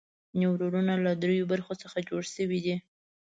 [0.39, 2.75] نیورونونه له دریو برخو څخه جوړ شوي دي.